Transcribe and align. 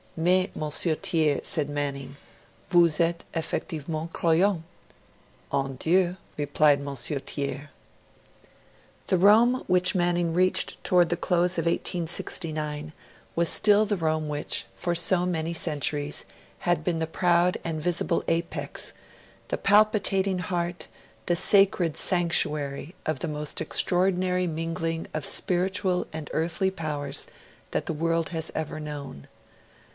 'Mais, 0.17 0.49
M. 0.59 0.69
Thiers,' 0.69 1.47
said 1.47 1.69
Manning, 1.69 2.17
'vous 2.69 2.99
etes 2.99 3.23
effectivement 3.35 4.11
croyant.' 4.11 4.63
'En 5.51 5.75
Dieu,' 5.75 6.17
replied 6.37 6.81
M. 6.81 6.95
Thiers. 6.95 7.69
The 9.07 9.17
Rome 9.17 9.63
which 9.67 9.95
Manning 9.95 10.33
reached 10.33 10.83
towards 10.83 11.11
the 11.11 11.15
close 11.15 11.57
of 11.57 11.65
1869 11.65 12.93
was 13.35 13.47
still 13.47 13.85
the 13.85 13.95
Rome 13.95 14.27
which, 14.27 14.65
for 14.75 14.95
so 14.95 15.25
many 15.25 15.53
centuries, 15.53 16.25
had 16.59 16.83
been 16.83 16.99
the 16.99 17.07
proud 17.07 17.57
and 17.63 17.81
visible 17.81 18.23
apex, 18.27 18.93
the 19.47 19.57
palpitating 19.57 20.39
heart, 20.39 20.87
the 21.27 21.35
sacred 21.35 21.95
sanctuary, 21.95 22.95
of 23.05 23.19
the 23.19 23.27
most 23.29 23.61
extraordinary 23.61 24.45
mingling 24.47 25.07
of 25.13 25.25
spiritual 25.25 26.07
and 26.11 26.29
earthly 26.33 26.71
powers 26.71 27.27
that 27.69 27.85
the 27.85 27.93
world 27.93 28.29
has 28.29 28.51
ever 28.55 28.79
known. 28.79 29.27